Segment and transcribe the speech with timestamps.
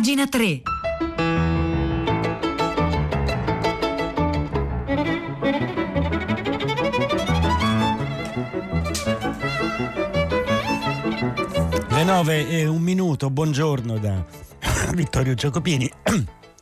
[0.00, 0.62] pagina 3.
[11.90, 14.24] Le 9 e un minuto, buongiorno da
[14.94, 15.84] Vittorio Giacopini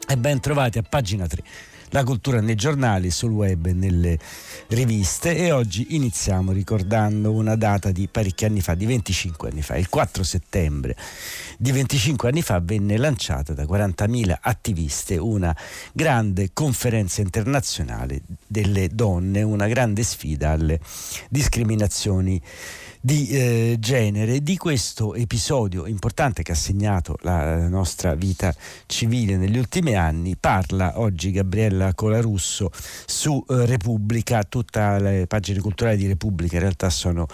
[0.08, 1.42] e ben trovati a pagina 3
[1.90, 4.18] la cultura nei giornali, sul web e nelle
[4.68, 5.36] riviste.
[5.36, 9.88] E oggi iniziamo ricordando una data di parecchi anni fa, di 25 anni fa, il
[9.88, 10.96] 4 settembre
[11.60, 15.54] di 25 anni fa venne lanciata da 40.000 attiviste una
[15.92, 20.78] grande conferenza internazionale delle donne, una grande sfida alle
[21.28, 22.40] discriminazioni
[23.00, 24.42] di eh, genere.
[24.42, 28.54] Di questo episodio importante che ha segnato la nostra vita
[28.86, 32.70] civile negli ultimi anni parla oggi Gabriella Colarusso
[33.06, 34.42] su eh, Repubblica.
[34.44, 37.26] Tutte le pagine culturali di Repubblica in realtà sono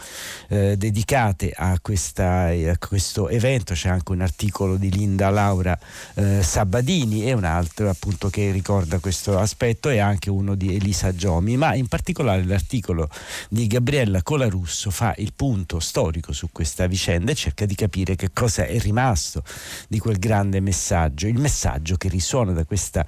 [0.49, 3.75] eh, dedicate a, questa, a, questo evento.
[3.75, 5.79] C'è anche un articolo di Linda Laura
[6.15, 11.15] eh, Sabadini e un altro appunto che ricorda questo aspetto e anche uno di Elisa
[11.15, 13.09] Giomi, ma in particolare l'articolo
[13.49, 18.17] di Gabriella Colarusso fa il punto punto storico su questa vicenda e cerca di capire
[18.17, 19.45] che cosa è rimasto
[19.87, 23.07] di quel grande messaggio, il messaggio che risuona da questa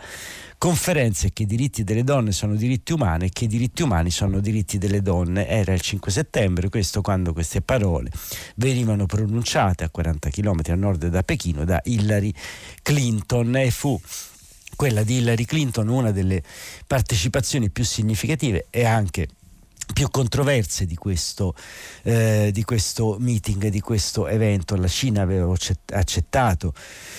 [0.56, 4.12] conferenza è che i diritti delle donne sono diritti umani e che i diritti umani
[4.12, 5.48] sono diritti delle donne.
[5.48, 8.10] Era il 5 settembre, questo quando queste parole
[8.54, 12.32] venivano pronunciate a 40 km a nord da Pechino da Hillary
[12.80, 14.00] Clinton e fu
[14.76, 16.42] quella di Hillary Clinton una delle
[16.86, 19.26] partecipazioni più significative e anche
[19.92, 21.54] più controverse di questo,
[22.02, 24.76] eh, di questo meeting, di questo evento.
[24.76, 25.52] La Cina aveva
[25.92, 26.72] accettato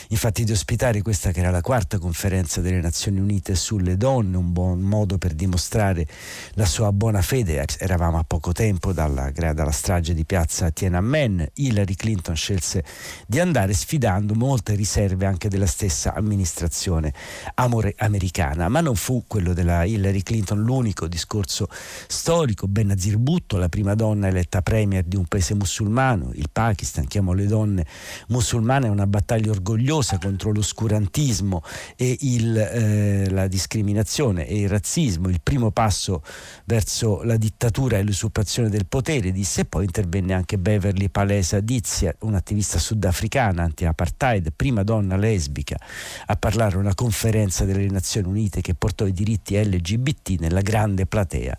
[0.09, 4.51] infatti di ospitare questa che era la quarta conferenza delle Nazioni Unite sulle donne, un
[4.51, 6.07] buon modo per dimostrare
[6.53, 7.65] la sua buona fede.
[7.79, 11.45] Eravamo a poco tempo dalla, dalla strage di piazza Tiananmen.
[11.53, 12.83] Hillary Clinton scelse
[13.25, 17.13] di andare sfidando molte riserve anche della stessa amministrazione
[17.55, 21.67] americana, ma non fu quello della Hillary Clinton l'unico discorso
[22.07, 27.05] storico storico Benazir Bhutto, la prima donna eletta premier di un paese musulmano, il Pakistan,
[27.05, 27.85] chiamò le donne
[28.29, 31.61] musulmane a una battaglia orgogliosa contro l'oscurantismo
[31.95, 36.23] e il, eh, la discriminazione e il razzismo, il primo passo
[36.65, 42.15] verso la dittatura e l'usurpazione del potere, disse, e poi intervenne anche Beverly Palesa Dizia,
[42.19, 45.77] un'attivista sudafricana anti-apartheid, prima donna lesbica,
[46.25, 51.05] a parlare a una conferenza delle Nazioni Unite che portò i diritti LGBT nella grande
[51.05, 51.57] platea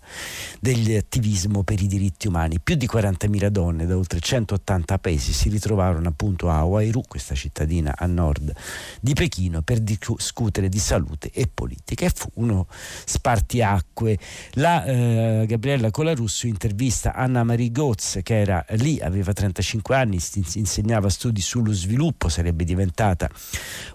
[0.59, 2.59] degli attivismo per i diritti umani.
[2.59, 7.93] Più di 40.000 donne da oltre 180 paesi si ritrovarono appunto a Wairu, questa cittadina
[7.97, 8.51] a nord
[8.99, 12.05] di Pechino, per discutere di salute e politica.
[12.05, 12.67] E fu uno
[13.05, 14.17] spartiacque.
[14.53, 20.19] La eh, Gabriella Colarusso intervista Anna Marie Gozz, che era lì, aveva 35 anni,
[20.53, 23.29] insegnava studi sullo sviluppo, sarebbe diventata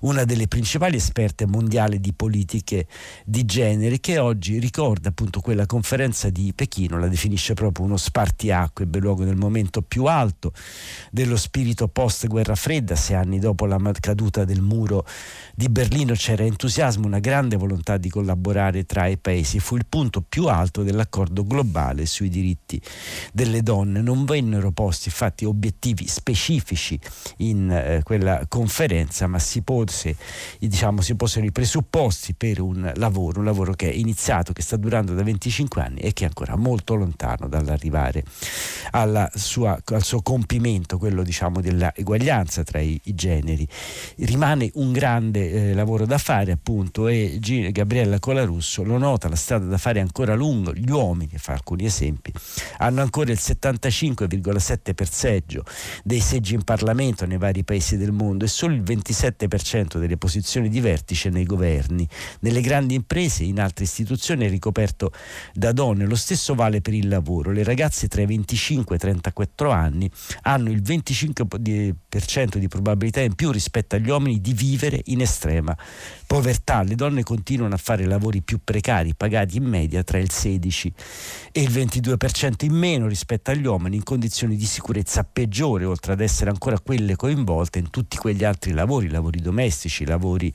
[0.00, 2.87] una delle principali esperte mondiali di politiche
[3.25, 7.97] di genere, che oggi ricorda appunto quella conferenza di Pechino Martino la definisce proprio uno
[7.97, 10.53] spartiacque, ebbe luogo nel momento più alto
[11.11, 15.06] dello spirito post guerra fredda, sei anni dopo la caduta del muro
[15.55, 20.22] di Berlino c'era entusiasmo, una grande volontà di collaborare tra i paesi, fu il punto
[20.27, 22.81] più alto dell'accordo globale sui diritti
[23.33, 26.99] delle donne, non vennero posti infatti obiettivi specifici
[27.39, 30.16] in eh, quella conferenza, ma si, pose,
[30.59, 34.77] diciamo, si posero i presupposti per un lavoro, un lavoro che è iniziato, che sta
[34.77, 38.24] durando da 25 anni e che è ancora molto molto lontano dall'arrivare
[39.34, 43.66] sua, al suo compimento, quello diciamo della eguaglianza tra i, i generi.
[44.18, 49.36] Rimane un grande eh, lavoro da fare appunto e G- Gabriella Colarusso lo nota, la
[49.36, 52.32] strada da fare è ancora lunga, gli uomini, fa alcuni esempi,
[52.78, 55.64] hanno ancora il 75,7% per seggio
[56.02, 60.68] dei seggi in Parlamento nei vari paesi del mondo e solo il 27% delle posizioni
[60.68, 62.08] di vertice nei governi.
[62.41, 65.12] Nelle grandi imprese e in altre istituzioni è ricoperto
[65.52, 66.06] da donne.
[66.06, 67.52] Lo stesso vale per il lavoro.
[67.52, 70.10] Le ragazze tra i 25 e i 34 anni
[70.42, 75.76] hanno il 25% di probabilità in più rispetto agli uomini di vivere in estrema
[76.34, 76.83] povertà.
[76.83, 80.92] Le donne continuano a fare lavori più precari, pagati in media tra il 16
[81.53, 86.21] e il 22% in meno rispetto agli uomini, in condizioni di sicurezza peggiore, oltre ad
[86.21, 90.53] essere ancora quelle coinvolte in tutti quegli altri lavori, lavori domestici, lavori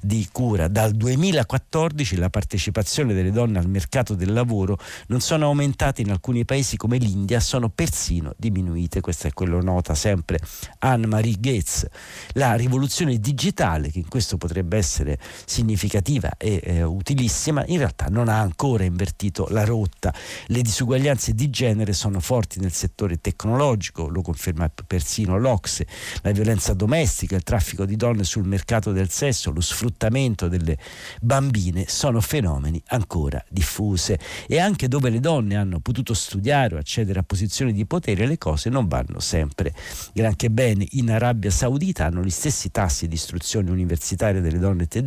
[0.00, 0.66] di cura.
[0.66, 4.78] Dal 2014 la partecipazione delle donne al mercato del lavoro
[5.08, 9.02] non sono aumentate in alcuni paesi come l'India sono persino diminuite.
[9.02, 10.40] Questo è quello nota sempre
[10.78, 11.86] Anne-Marie Gates.
[12.32, 18.28] La rivoluzione digitale, che in questo potrebbe essere significativa e eh, utilissima, in realtà non
[18.28, 20.14] ha ancora invertito la rotta.
[20.46, 25.86] Le disuguaglianze di genere sono forti nel settore tecnologico, lo conferma persino l'Ocse,
[26.22, 30.76] la violenza domestica, il traffico di donne sul mercato del sesso, lo sfruttamento delle
[31.20, 37.20] bambine sono fenomeni ancora diffuse e anche dove le donne hanno potuto studiare o accedere
[37.20, 39.74] a posizioni di potere le cose non vanno sempre
[40.12, 40.86] granché bene.
[40.92, 44.97] In Arabia Saudita hanno gli stessi tassi di istruzione universitaria delle donne tedesche,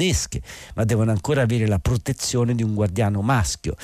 [0.76, 3.76] ma devono ancora avere la protezione di un guardiano maschio.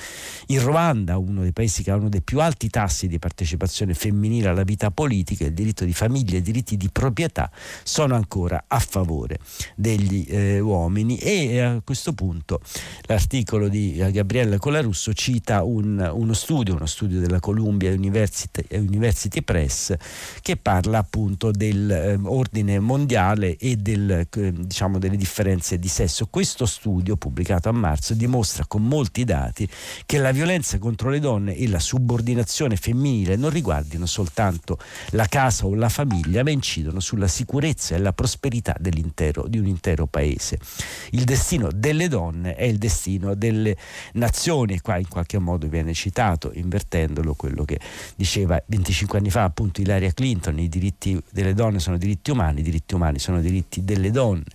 [0.48, 4.50] In Ruanda, uno dei paesi che ha uno dei più alti tassi di partecipazione femminile
[4.50, 7.50] alla vita politica, il diritto di famiglia e i diritti di proprietà
[7.84, 9.40] sono ancora a favore
[9.76, 12.62] degli eh, uomini e eh, a questo punto
[13.04, 19.42] l'articolo di eh, Gabriella Colarusso cita un, uno studio, uno studio della Columbia University, University
[19.42, 19.96] Press
[20.42, 26.28] che parla appunto dell'ordine eh, mondiale e del, eh, diciamo, delle differenze di sesso.
[26.28, 29.68] Questo studio pubblicato a marzo dimostra con molti dati
[30.06, 34.78] che la violenza contro le donne e la subordinazione femminile non riguardino soltanto
[35.12, 40.06] la casa o la famiglia, ma incidono sulla sicurezza e la prosperità di un intero
[40.06, 40.60] paese.
[41.12, 43.76] Il destino delle donne è il destino delle
[44.14, 47.80] nazioni e qua in qualche modo viene citato, invertendolo, quello che
[48.16, 52.64] diceva 25 anni fa appunto Ilaria Clinton, i diritti delle donne sono diritti umani, i
[52.64, 54.46] diritti umani sono diritti delle donne,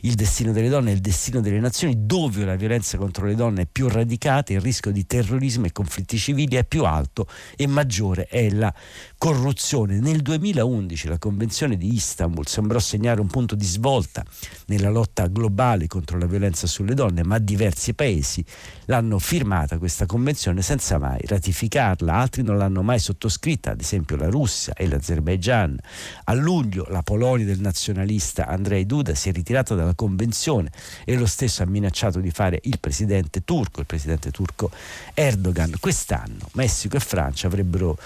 [0.00, 3.62] il destino delle donne è il destino delle nazioni, dove la violenza contro le donne
[3.62, 7.26] è più radicata, il rischio di terrorismo e conflitti civili è più alto
[7.56, 8.72] e maggiore è la
[9.18, 9.98] corruzione.
[9.98, 14.24] Nel 2011 la Convenzione di Istanbul sembrò segnare un punto di svolta
[14.66, 18.44] nella lotta globale contro la violenza sulle donne, ma diversi paesi
[18.84, 24.28] l'hanno firmata questa convenzione senza mai ratificarla, altri non l'hanno mai sottoscritta, ad esempio la
[24.28, 25.76] Russia e l'Azerbaigian.
[26.24, 30.70] A luglio la Polonia del nazionalista Andrei Duda si è ritirata dalla convenzione
[31.04, 34.70] e lo stesso ha minacciato di fare il presidente turco, il presidente turco
[35.12, 35.72] Erdogan.
[35.80, 37.98] Quest'anno Messico e Francia avrebbero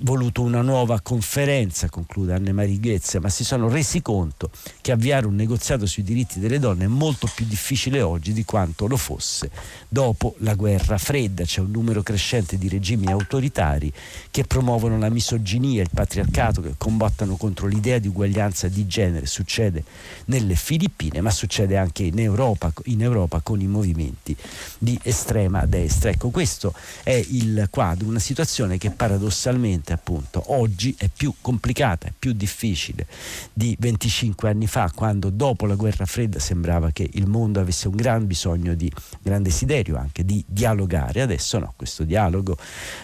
[0.00, 4.50] voluto una nuova conferenza, conclude Anne-Marie Ghezza, ma si sono resi conto
[4.80, 8.86] che avviare un negoziato sui diritti delle donne è molto più difficile oggi di quanto
[8.86, 9.50] lo fosse
[9.88, 11.44] dopo la guerra fredda.
[11.44, 13.92] C'è un numero crescente di regimi autoritari
[14.30, 19.26] che promuovono la misoginia, il patriarcato, che combattono contro l'idea di uguaglianza di genere.
[19.26, 19.84] Succede
[20.26, 24.36] nelle Filippine, ma succede anche in Europa, in Europa con i movimenti
[24.78, 26.10] di estrema destra.
[26.10, 32.08] Ecco, questo è il quadro, una situazione che paradossalmente sicuramente appunto oggi è più complicata,
[32.08, 33.06] è più difficile
[33.52, 37.94] di 25 anni fa, quando dopo la guerra fredda sembrava che il mondo avesse un
[37.94, 38.90] gran bisogno di,
[39.22, 41.22] gran desiderio anche di dialogare.
[41.22, 42.56] Adesso no, questo dialogo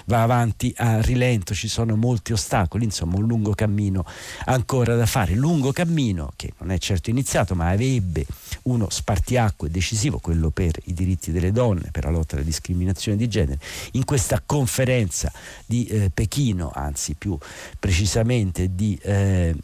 [0.06, 4.04] va avanti a rilento, ci sono molti ostacoli, insomma un lungo cammino
[4.46, 5.34] ancora da fare.
[5.34, 8.26] Lungo cammino che non è certo iniziato, ma avrebbe
[8.62, 13.28] uno spartiacque decisivo, quello per i diritti delle donne, per la lotta alla discriminazione di
[13.28, 13.58] genere.
[13.92, 15.30] In questa conferenza
[15.66, 17.36] di eh, Pechino anzi più
[17.78, 18.98] precisamente di...
[19.02, 19.54] Eh,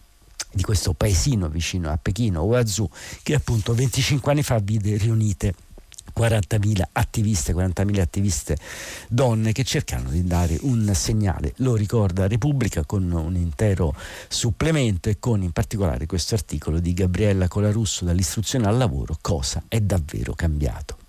[0.50, 2.88] di questo paesino vicino a Pechino, Oazu,
[3.22, 5.54] che appunto 25 anni fa vide riunite
[6.18, 8.56] 40.000 attiviste, 40.000 attiviste
[9.08, 13.94] donne che cercano di dare un segnale, lo ricorda Repubblica con un intero
[14.26, 19.80] supplemento e con in particolare questo articolo di Gabriella Colarusso dall'istruzione al lavoro, cosa è
[19.80, 21.07] davvero cambiato.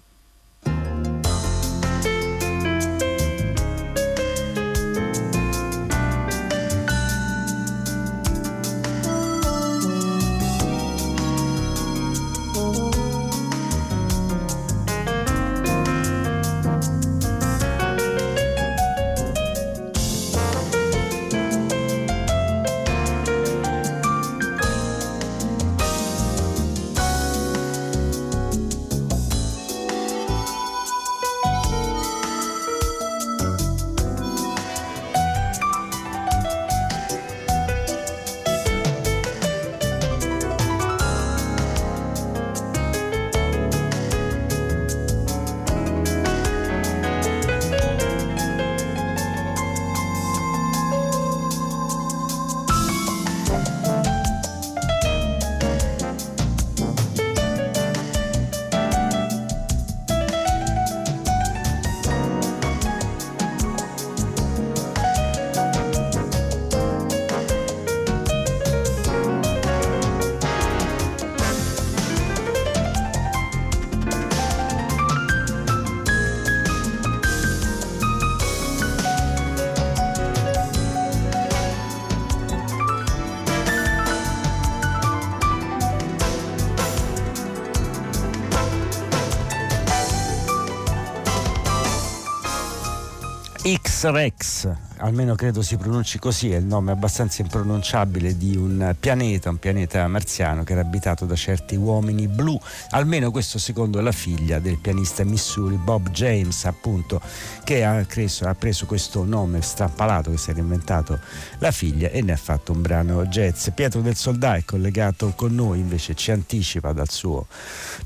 [93.99, 94.65] X-Rex,
[94.99, 100.07] almeno credo si pronunci così, è il nome abbastanza impronunciabile di un pianeta, un pianeta
[100.07, 102.59] marziano che era abitato da certi uomini blu,
[102.91, 107.21] almeno questo secondo la figlia del pianista Missouri Bob James, appunto,
[107.63, 111.19] che ha preso, ha preso questo nome strampalato che si era inventato
[111.59, 113.69] la figlia e ne ha fatto un brano jazz.
[113.73, 117.47] Pietro del Soldà è collegato con noi, invece ci anticipa dal suo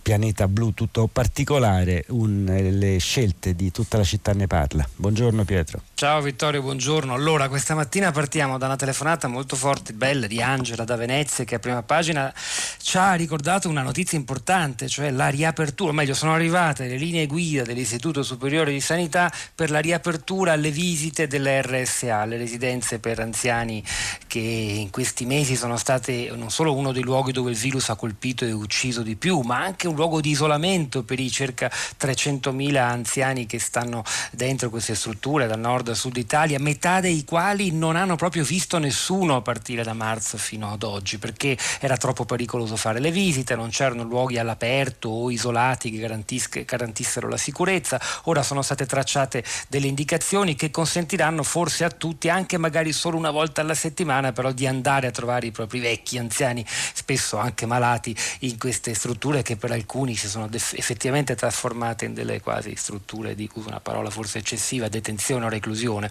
[0.01, 4.87] pianeta blu tutto particolare un, le scelte di tutta la città ne parla.
[4.95, 5.81] Buongiorno Pietro.
[5.95, 6.82] Ciao Vittorio, buongiorno.
[6.85, 11.55] Allora, questa mattina partiamo da una telefonata molto forte, bella, di Angela da Venezia, che
[11.55, 12.33] a prima pagina.
[12.81, 17.25] Ci ha ricordato una notizia importante, cioè la riapertura, o meglio, sono arrivate le linee
[17.25, 23.21] guida dell'Istituto Superiore di Sanità per la riapertura alle visite delle RSA, le residenze per
[23.21, 23.81] anziani
[24.27, 27.95] che in questi mesi sono state non solo uno dei luoghi dove il virus ha
[27.95, 32.75] colpito e ucciso di più, ma anche un luogo di isolamento per i circa 300.000
[32.75, 37.95] anziani che stanno dentro queste strutture dal nord al sud Italia, metà dei quali non
[37.95, 42.75] hanno proprio visto nessuno a partire da marzo fino ad oggi, perché era troppo pericoloso
[42.75, 48.01] fare le visite, non c'erano luoghi all'aperto o isolati che garantissero la sicurezza.
[48.23, 53.31] Ora sono state tracciate delle indicazioni che consentiranno forse a tutti, anche magari solo una
[53.31, 58.15] volta alla settimana, però di andare a trovare i propri vecchi, anziani, spesso anche malati,
[58.39, 63.47] in queste strutture che per alcuni si sono effettivamente trasformate in delle quasi strutture di,
[63.53, 66.09] una parola forse eccessiva, detenzione o reclusione.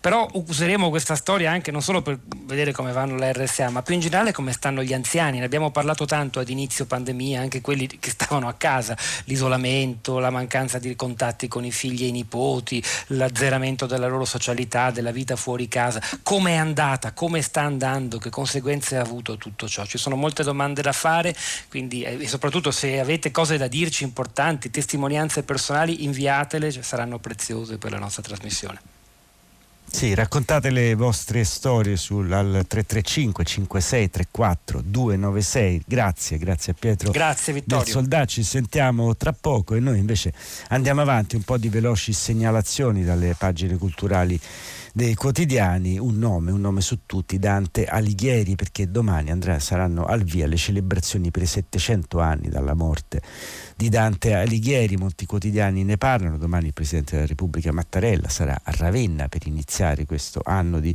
[0.00, 3.94] Però useremo questa storia anche non solo per vedere come vanno le RSA, ma più
[3.94, 5.40] in generale come stanno gli anziani.
[5.40, 10.30] Ne abbiamo parlato tanto ad inizio pandemia, anche quelli che stavano a casa, l'isolamento, la
[10.30, 15.34] mancanza di contatti con i figli e i nipoti, l'azzeramento della loro socialità, della vita
[15.34, 16.00] fuori casa.
[16.22, 17.12] Come è andata?
[17.12, 18.18] Come sta andando?
[18.18, 19.84] Che conseguenze ha avuto tutto ciò?
[19.84, 21.34] Ci sono molte domande da fare,
[21.68, 27.18] quindi eh, e soprattutto se avete cose da dirci importanti, testimonianze personali, inviatele, cioè saranno
[27.18, 28.87] preziose per la nostra trasmissione.
[29.90, 35.82] Sì, raccontate le vostre storie sul, al 335 5634 296.
[35.86, 37.10] Grazie, grazie a Pietro.
[37.10, 37.84] Grazie Vittorio.
[37.84, 40.32] Del Soldà, ci sentiamo tra poco e noi invece
[40.68, 44.38] andiamo avanti un po' di veloci segnalazioni dalle pagine culturali
[44.98, 50.24] dei quotidiani, un nome, un nome su tutti, Dante Alighieri, perché domani Andrea saranno al
[50.24, 53.22] via le celebrazioni per i 700 anni dalla morte
[53.76, 58.72] di Dante Alighieri, molti quotidiani ne parlano, domani il Presidente della Repubblica Mattarella sarà a
[58.72, 60.92] Ravenna per iniziare questo anno di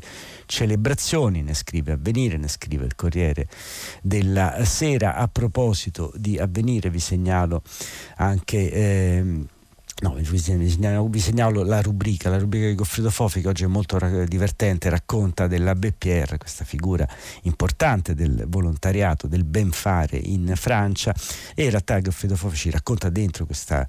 [0.48, 3.48] celebrazioni, ne scrive Avvenire, ne scrive il Corriere
[4.02, 5.16] della Sera.
[5.16, 7.62] A proposito di Avvenire vi segnalo
[8.18, 8.70] anche...
[8.70, 9.46] Eh,
[10.04, 14.90] No, vi segnalo, la rubrica, la rubrica di Goffredo Fofi che oggi è molto divertente,
[14.90, 17.08] racconta della BPR, questa figura
[17.44, 21.16] importante del volontariato, del ben fare in Francia
[21.56, 23.88] e in realtà Goffredo Fofi ci racconta dentro questa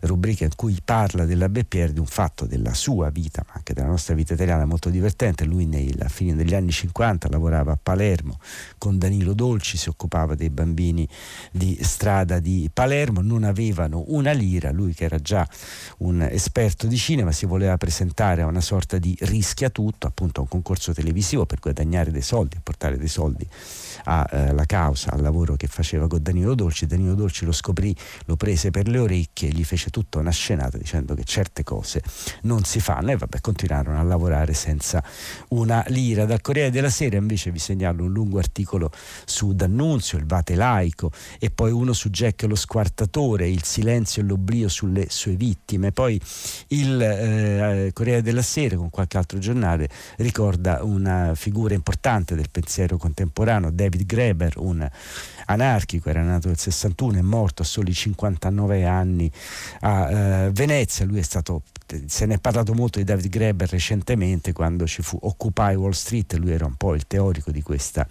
[0.00, 3.86] rubrica in cui parla della BPR di un fatto della sua vita, ma anche della
[3.86, 5.44] nostra vita italiana molto divertente.
[5.44, 8.40] Lui nella fine degli anni 50 lavorava a Palermo
[8.78, 11.08] con Danilo Dolci, si occupava dei bambini
[11.52, 15.50] di strada di Palermo, non avevano una lira, lui che era già
[15.98, 20.42] un esperto di cinema, si voleva presentare a una sorta di rischia tutto, appunto a
[20.42, 23.46] un concorso televisivo per guadagnare dei soldi, portare dei soldi
[24.04, 26.86] alla eh, causa, al lavoro che faceva con Danilo Dolci.
[26.86, 27.94] Danilo Dolci lo scoprì,
[28.26, 32.02] lo prese per le orecchie e gli fece tutta una scenata dicendo che certe cose
[32.42, 35.02] non si fanno e vabbè continuarono a lavorare senza
[35.48, 36.24] una lira.
[36.24, 38.90] Dal Corriere della Sera invece vi segnalo un lungo articolo
[39.24, 44.24] su D'Annunzio, il vate laico e poi uno su Jack lo squartatore, il silenzio e
[44.24, 45.92] l'oblio sulle sue vittime.
[45.92, 46.20] Poi
[46.68, 52.96] il eh, Corriere della Sera con qualche altro giornale ricorda una figura importante del pensiero
[52.96, 54.88] contemporaneo, David David Greber, un
[55.46, 59.30] anarchico, era nato nel 61, è morto a soli 59 anni
[59.80, 61.62] a eh, Venezia, lui è stato
[62.06, 66.32] se ne è parlato molto di David Greber recentemente quando ci fu Occupy Wall Street,
[66.34, 68.06] lui era un po' il teorico di questa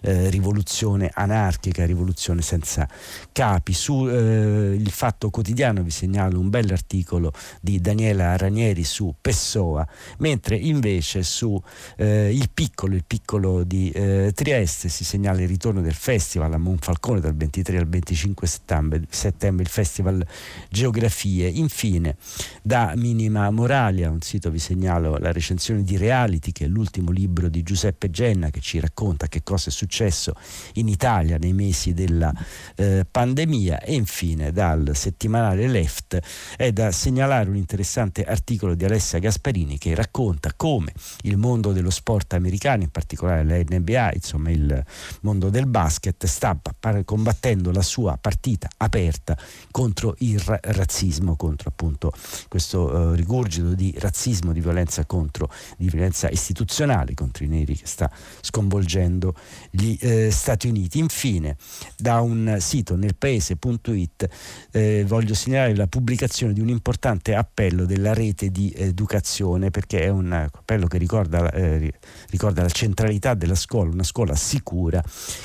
[0.00, 2.88] eh, rivoluzione anarchica, rivoluzione senza
[3.30, 3.72] capi.
[3.72, 9.86] Su eh, il Fatto Quotidiano vi segnalo un bell'articolo di Daniela Ranieri su Pessoa,
[10.18, 11.60] mentre invece su
[11.96, 16.56] eh, Il Piccolo, il Piccolo di eh, Trieste si segnala il ritorno del festival a
[16.56, 20.26] Monfalcone dal 23 al 25 settembre, settembre il Festival
[20.70, 21.48] Geografie.
[21.48, 22.16] Infine
[22.62, 27.50] da Minima Moralia, un sito vi segnalo la recensione di Reality che è l'ultimo libro
[27.50, 30.32] di Giuseppe Genna che ci racconta che cosa è successo
[30.74, 32.32] in Italia nei mesi della
[32.76, 36.18] eh, pandemia e infine dal settimanale Left
[36.56, 41.90] È da segnalare un interessante articolo di Alessia Gasparini che racconta come il mondo dello
[41.90, 44.82] sport americano, in particolare la NBA, insomma il
[45.22, 46.58] mondo del basket, sta
[47.04, 49.36] combattendo la sua partita aperta
[49.70, 52.12] contro il razzismo, contro appunto
[52.48, 57.86] questo eh, rigurgito di razzismo, di violenza contro, di violenza istituzionale contro i neri che
[57.86, 59.34] sta sconvolgendo
[59.70, 60.98] gli eh, Stati Uniti.
[60.98, 61.56] Infine,
[61.96, 64.28] da un sito nel paese.it
[64.72, 70.08] eh, voglio segnalare la pubblicazione di un importante appello della rete di educazione perché è
[70.08, 71.92] un appello che ricorda, eh,
[72.30, 74.91] ricorda la centralità della scuola, una scuola sicura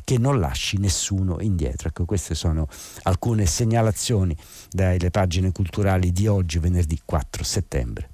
[0.03, 1.89] che non lasci nessuno indietro.
[1.89, 2.67] Ecco, queste sono
[3.03, 4.35] alcune segnalazioni
[4.69, 8.09] dalle pagine culturali di oggi, venerdì 4 settembre.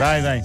[0.00, 0.42] Vai, vai.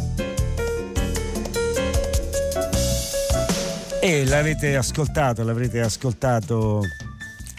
[4.02, 6.82] E l'avete ascoltato, l'avrete ascoltato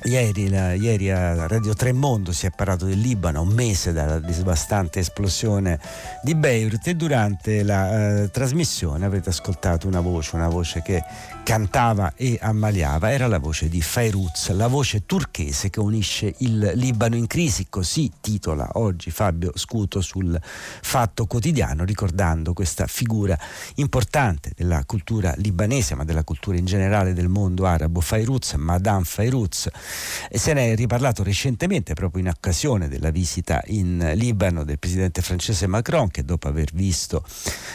[0.07, 5.01] Ieri, la, ieri, a Radio Tremondo si è parlato del Libano, un mese dalla devastante
[5.01, 5.81] esplosione
[6.23, 11.03] di Beirut e durante la eh, trasmissione avete ascoltato una voce, una voce che
[11.43, 17.17] cantava e ammaliava, era la voce di Fairuz, la voce turchese che unisce il Libano
[17.17, 23.37] in crisi, così titola oggi Fabio Scuto sul Fatto Quotidiano, ricordando questa figura
[23.77, 29.69] importante della cultura libanese, ma della cultura in generale del mondo arabo, Fairuz, Madame Fairuz.
[30.29, 35.23] E se ne è riparlato recentemente proprio in occasione della visita in Libano del presidente
[35.23, 37.25] francese Macron, che dopo aver visto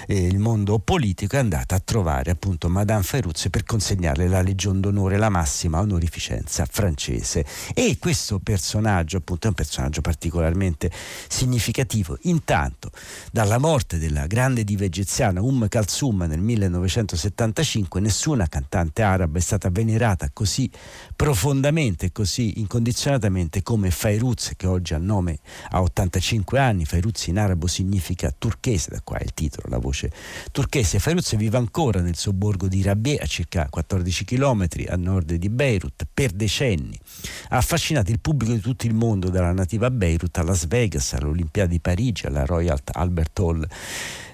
[0.07, 3.03] eh, il mondo politico è andata a trovare appunto Madame
[3.49, 7.45] per per consegnarle la Legion d'Onore, la massima onorificenza francese.
[7.73, 10.91] E questo personaggio, appunto, è un personaggio particolarmente
[11.27, 12.17] significativo.
[12.23, 12.91] Intanto,
[13.31, 19.69] dalla morte della grande diva egiziana Umm Kalsum nel 1975, nessuna cantante araba è stata
[19.69, 20.69] venerata così
[21.15, 26.86] profondamente così incondizionatamente come Fairuz, che oggi ha nome a 85 anni.
[26.86, 30.12] Fairuz in arabo significa turchese, da qua è il titolo, la voce
[30.52, 31.00] turchese.
[31.00, 36.06] Fairuz vive ancora nel sobborgo di Rabie, a circa 14 km a nord di Beirut
[36.12, 36.97] per decenni.
[37.50, 41.71] Ha affascinato il pubblico di tutto il mondo, dalla nativa Beirut a Las Vegas, all'Olimpiade
[41.71, 43.67] di Parigi, alla Royal Albert Hall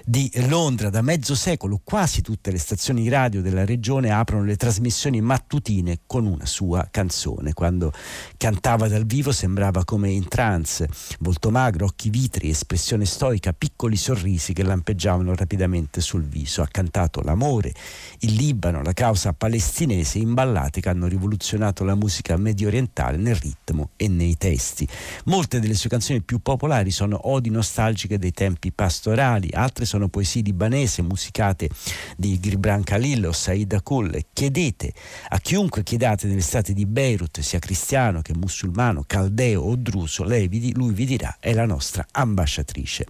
[0.08, 5.20] di Londra da mezzo secolo quasi tutte le stazioni radio della regione aprono le trasmissioni
[5.20, 7.52] mattutine con una sua canzone.
[7.52, 7.92] Quando
[8.38, 10.88] cantava dal vivo sembrava come in trance,
[11.20, 16.62] volto magro, occhi vitri, espressione stoica, piccoli sorrisi che lampeggiavano rapidamente sul viso.
[16.62, 17.74] Ha cantato l'amore,
[18.20, 23.36] il Libano, la causa palestinese in ballate che hanno rivoluzionato la musica medio orientale nel
[23.36, 24.88] ritmo e nei testi.
[25.26, 30.08] Molte delle sue canzoni più popolari sono odi nostalgiche dei tempi pastorali, altre sono sono
[30.08, 31.68] poesie libanese musicate
[32.16, 34.26] di Gibran Khalil o Said Akul.
[34.32, 34.92] Chiedete
[35.30, 40.92] a chiunque chiedate nell'estate di Beirut, sia cristiano che musulmano, caldeo o druso, vi, lui
[40.92, 43.06] vi dirà è la nostra ambasciatrice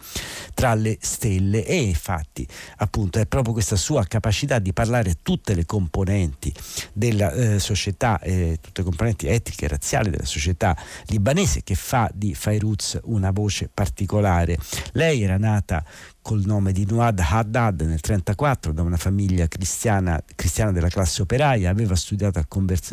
[0.54, 2.46] tra le stelle e infatti
[2.76, 6.52] appunto è proprio questa sua capacità di parlare tutte le componenti
[6.94, 10.74] della eh, società, eh, tutte le componenti etniche e razziali della società
[11.08, 14.56] libanese che fa di Fairuz una voce particolare.
[14.92, 15.84] Lei era nata
[16.28, 21.70] col nome di Nuad Haddad nel 1934 da una famiglia cristiana, cristiana della classe operaia,
[21.70, 22.46] aveva studiato al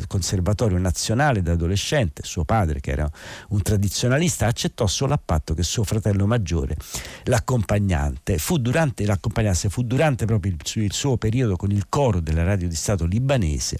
[0.08, 3.12] Conservatorio Nazionale da adolescente, suo padre che era
[3.50, 6.78] un tradizionalista accettò solo a patto che suo fratello maggiore
[7.24, 8.38] l'accompagnante.
[8.38, 12.70] Fu durante, l'accompagnasse fu durante proprio il, il suo periodo con il coro della radio
[12.70, 13.80] di Stato libanese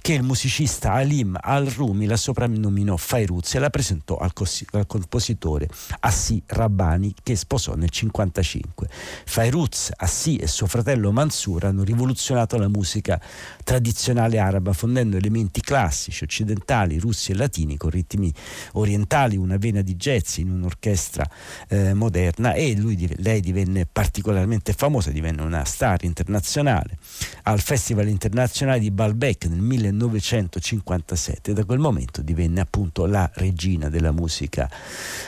[0.00, 5.68] che il musicista Alim al-Rumi la soprannominò Fairuz e la presentò al, cos- al compositore
[6.00, 8.92] Assi Rabbani che sposò nel 1955.
[9.24, 13.20] Fairuz, Assi e suo fratello Mansur hanno rivoluzionato la musica
[13.62, 18.32] tradizionale araba fondendo elementi classici, occidentali, russi e latini con ritmi
[18.72, 21.28] orientali, una vena di jazz in un'orchestra
[21.68, 26.96] eh, moderna e lui, lei divenne particolarmente famosa, divenne una star internazionale
[27.44, 33.88] al Festival internazionale di Baalbek nel 19 1957 da quel momento divenne appunto la regina
[33.88, 34.70] della musica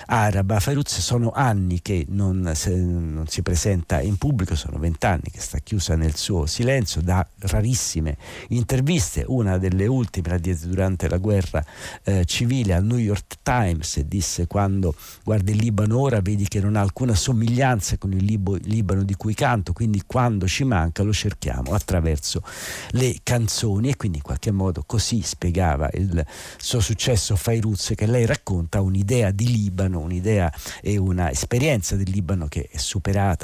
[0.07, 0.61] araba.
[0.61, 3.55] Fairuz sono anni che non, se, non si presenta
[4.03, 8.17] in pubblico, sono vent'anni che sta chiusa nel suo silenzio, da rarissime
[8.49, 11.65] interviste, una delle ultime la diede durante la guerra
[12.05, 16.61] eh, civile al New York Times e disse quando guardi il Libano ora vedi che
[16.61, 21.03] non ha alcuna somiglianza con il Libo, Libano di cui canto, quindi quando ci manca
[21.03, 22.43] lo cerchiamo attraverso
[22.91, 23.91] le canzoni.
[23.91, 26.25] E quindi in qualche modo così spiegava il
[26.57, 32.47] suo successo Fairuz che lei racconta un'idea di Libano, un'idea e una esperienza del Libano
[32.47, 33.36] che è superata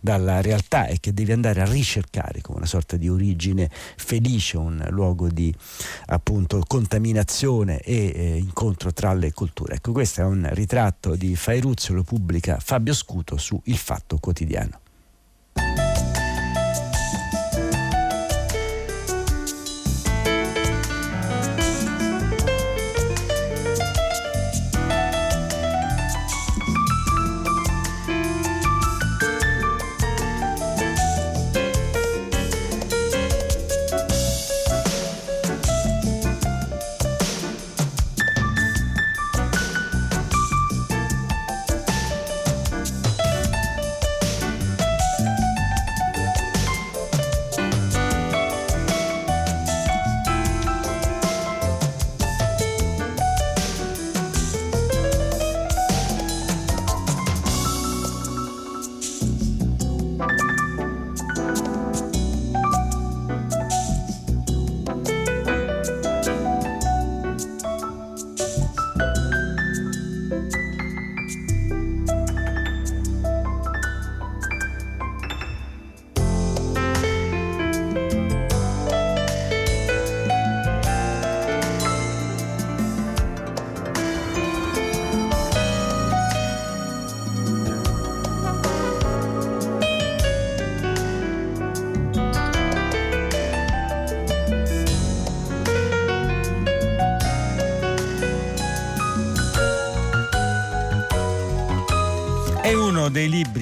[0.00, 4.84] dalla realtà e che devi andare a ricercare come una sorta di origine felice, un
[4.90, 5.54] luogo di
[6.06, 9.74] appunto contaminazione e eh, incontro tra le culture.
[9.74, 14.83] Ecco, questo è un ritratto di Fairuz, lo pubblica Fabio Scuto su Il Fatto Quotidiano.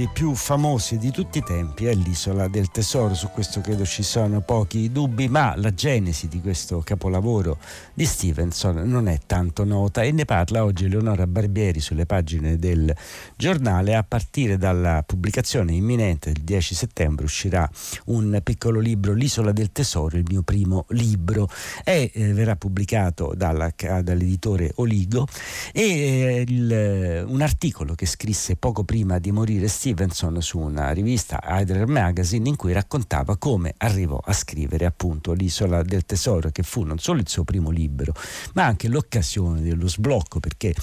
[0.03, 4.03] Libri più famosi di tutti i tempi è L'isola del tesoro, su questo credo ci
[4.03, 7.59] sono pochi dubbi, ma la genesi di questo capolavoro
[7.95, 12.95] di Stevenson non è tanto nota e ne parla oggi Eleonora Barbieri sulle pagine del
[13.37, 13.95] giornale.
[13.95, 17.69] A partire dalla pubblicazione imminente del 10 settembre uscirà
[18.07, 21.49] un piccolo libro, L'isola del tesoro, il mio primo libro,
[21.85, 25.27] e eh, verrà pubblicato dalla, dall'editore Oligo
[25.73, 30.91] e eh, il, un articolo che scrisse poco prima di morire morire Stevenson su una
[30.93, 36.63] rivista Idler Magazine in cui raccontava come arrivò a scrivere appunto L'isola del tesoro che
[36.63, 38.15] fu non solo il suo primo libro
[38.55, 40.75] ma anche l'occasione dello sblocco perché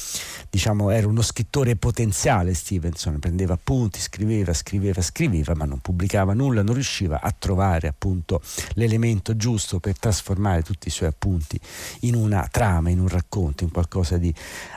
[0.48, 3.18] diciamo era uno scrittore potenziale Stevenson.
[3.18, 8.42] Prendeva appunti, scriveva, scriveva, scriveva ma non pubblicava nulla, non riusciva a trovare appunto
[8.74, 11.60] l'elemento giusto per trasformare tutti i suoi appunti
[12.02, 14.32] in una trama, in un racconto, in qualcosa di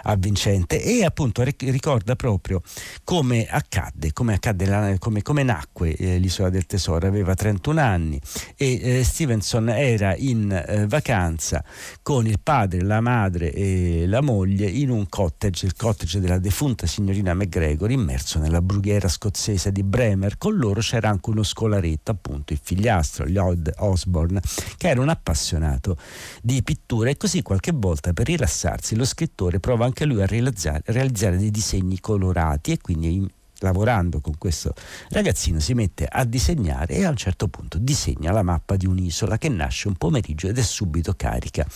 [0.05, 0.83] avvincente.
[0.83, 2.63] E appunto ricorda proprio
[3.05, 8.21] come accadde, come, accadde come, come nacque eh, l'isola del tesoro, aveva 31 anni
[8.57, 11.65] e eh, Stevenson era in eh, vacanza
[12.03, 16.87] con il padre, la madre e la moglie in un cottage, il cottage della defunta
[16.87, 20.39] signorina McGregor, immerso nella brughiera scozzese di Bremer.
[20.39, 24.41] Con loro c'era anche uno scolaretto, appunto il figliastro, Lloyd Osborne,
[24.77, 25.97] che era un appassionato
[26.41, 30.83] di pittura e così qualche volta per rilassarsi lo scrittore prova anche lui a realizzare,
[30.87, 34.75] realizzare dei disegni colorati e quindi lavorando con questo
[35.11, 39.39] ragazzino si mette a disegnare e a un certo punto disegna la mappa di un'isola
[39.39, 41.67] che nasce un pomeriggio ed è subito carica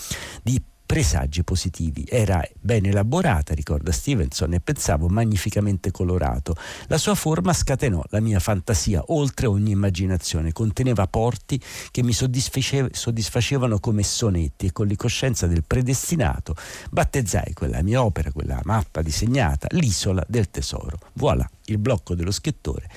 [0.42, 2.07] di presagi positivi.
[2.09, 6.55] Era ben elaborata, ricorda Stevenson, e pensavo magnificamente colorato.
[6.87, 13.81] La sua forma scatenò la mia fantasia oltre ogni immaginazione, conteneva porti che mi soddisfacevano
[13.81, 16.55] come sonetti e con la coscienza del predestinato
[16.90, 20.99] battezzai quella mia opera, quella mappa disegnata, l'isola del tesoro.
[21.14, 22.88] Voilà il blocco dello scrittore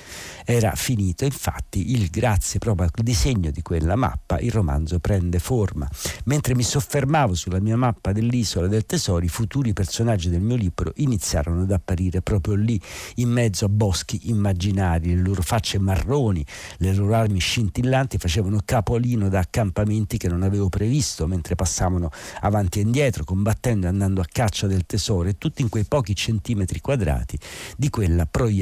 [0.44, 1.24] era finito.
[1.24, 5.88] Infatti, il grazie proprio al disegno di quella mappa, il romanzo prende forma.
[6.24, 10.92] Mentre mi soffermavo sulla mia mappa dell'isola del tesoro, i futuri personaggi del mio libro
[10.96, 12.80] iniziarono ad apparire proprio lì,
[13.16, 15.14] in mezzo a boschi immaginari.
[15.14, 16.44] Le loro facce marroni,
[16.78, 22.78] le loro armi scintillanti facevano capolino da accampamenti che non avevo previsto mentre passavano avanti
[22.78, 26.80] e indietro, combattendo e andando a caccia del tesoro, e tutti in quei pochi centimetri
[26.80, 27.38] quadrati
[27.76, 28.59] di quella proiezione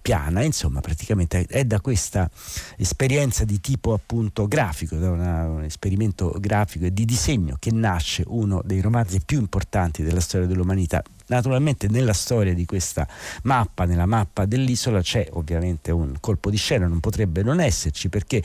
[0.00, 0.42] piana.
[0.42, 2.30] Insomma, praticamente è da questa
[2.76, 8.24] esperienza di tipo appunto grafico, da una, un esperimento grafico e di disegno che nasce
[8.26, 11.02] uno dei romanzi più importanti della storia dell'umanità.
[11.32, 13.08] Naturalmente nella storia di questa
[13.44, 18.42] mappa, nella mappa dell'isola, c'è ovviamente un colpo di scena, non potrebbe non esserci perché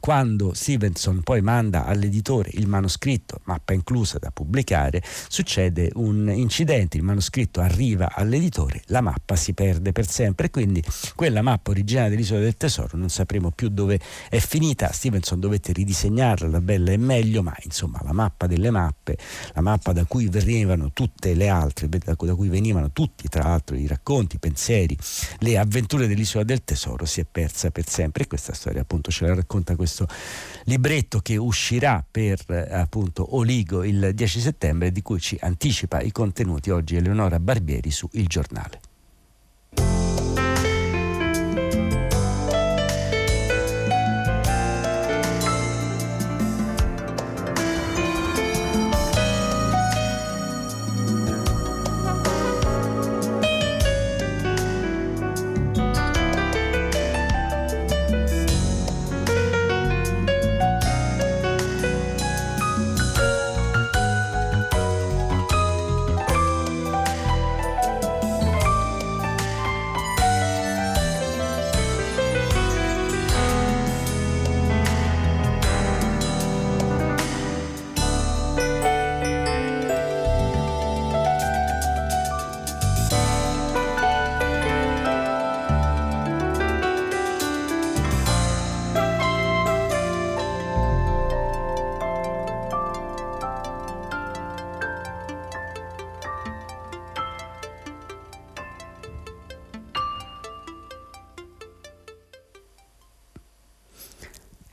[0.00, 7.02] quando Stevenson poi manda all'editore il manoscritto, mappa inclusa da pubblicare, succede un incidente, il
[7.02, 10.46] manoscritto arriva all'editore, la mappa si perde per sempre.
[10.46, 10.82] E quindi
[11.14, 14.00] quella mappa originale dell'isola del tesoro non sapremo più dove
[14.30, 19.18] è finita, Stevenson dovette ridisegnarla da bella e meglio, ma insomma la mappa delle mappe,
[19.52, 23.86] la mappa da cui venivano tutte le altre, da cui venivano tutti tra l'altro i
[23.86, 24.96] racconti, i pensieri,
[25.38, 29.26] le avventure dell'isola del tesoro si è persa per sempre e questa storia appunto ce
[29.26, 30.06] la racconta questo
[30.64, 36.70] libretto che uscirà per appunto Oligo il 10 settembre di cui ci anticipa i contenuti
[36.70, 38.89] oggi Eleonora Barbieri su Il Giornale.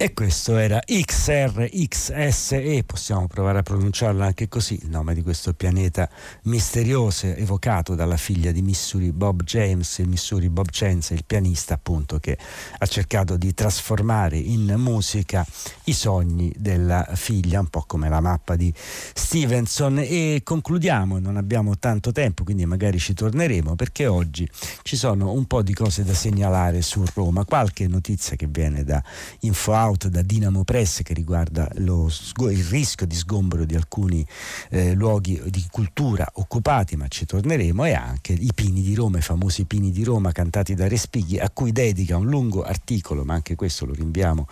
[0.08, 0.82] E questo era
[1.28, 6.10] XRXSE, possiamo provare a pronunciarlo anche così, il nome di questo pianeta
[6.44, 12.18] misterioso evocato dalla figlia di Missouri Bob James, il Missouri Bob Chance, il pianista appunto
[12.20, 12.38] che
[12.78, 15.46] ha cercato di trasformare in musica
[15.86, 20.00] i sogni della figlia, un po' come la mappa di Stevenson.
[20.00, 24.50] E concludiamo, non abbiamo tanto tempo, quindi magari ci torneremo perché oggi
[24.82, 29.04] ci sono un po' di cose da segnalare su Roma, qualche notizia che viene da
[29.42, 32.10] InfoA out da Dinamo Press che riguarda lo,
[32.50, 34.26] il rischio di sgombero di alcuni
[34.70, 39.22] eh, luoghi di cultura occupati, ma ci torneremo, e anche i Pini di Roma, i
[39.22, 43.56] famosi Pini di Roma cantati da Respighi, a cui dedica un lungo articolo, ma anche
[43.56, 44.48] questo lo rinviamo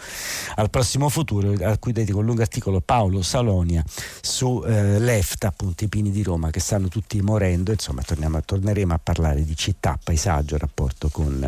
[0.56, 3.84] al prossimo futuro, a cui dedica un lungo articolo Paolo Salonia
[4.22, 8.94] su eh, l'EFTA, appunto i Pini di Roma che stanno tutti morendo, insomma torniamo, torneremo
[8.94, 11.48] a parlare di città, paesaggio, rapporto con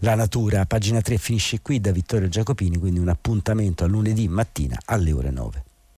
[0.00, 0.64] la natura.
[0.66, 4.28] Pagina 3 finisce qui da Vittorio Giacopini, quindi una appuntamento a lunedì
[4.58, 5.67] mattina alle ore 9.